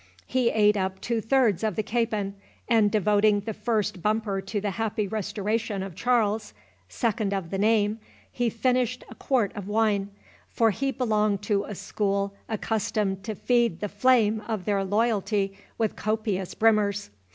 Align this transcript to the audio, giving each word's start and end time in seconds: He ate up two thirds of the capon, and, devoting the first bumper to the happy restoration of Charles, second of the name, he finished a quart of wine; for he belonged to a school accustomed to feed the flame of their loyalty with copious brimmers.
He 0.25 0.49
ate 0.49 0.75
up 0.77 0.99
two 0.99 1.21
thirds 1.21 1.63
of 1.63 1.75
the 1.75 1.83
capon, 1.83 2.33
and, 2.67 2.89
devoting 2.89 3.41
the 3.41 3.53
first 3.53 4.01
bumper 4.01 4.41
to 4.41 4.59
the 4.59 4.71
happy 4.71 5.07
restoration 5.07 5.83
of 5.83 5.93
Charles, 5.93 6.55
second 6.89 7.35
of 7.35 7.51
the 7.51 7.59
name, 7.59 7.99
he 8.31 8.49
finished 8.49 9.03
a 9.11 9.13
quart 9.13 9.55
of 9.55 9.67
wine; 9.67 10.09
for 10.49 10.71
he 10.71 10.89
belonged 10.89 11.43
to 11.43 11.65
a 11.65 11.75
school 11.75 12.33
accustomed 12.49 13.23
to 13.25 13.35
feed 13.35 13.79
the 13.79 13.89
flame 13.89 14.41
of 14.47 14.65
their 14.65 14.83
loyalty 14.83 15.55
with 15.77 15.95
copious 15.95 16.55
brimmers. 16.55 17.11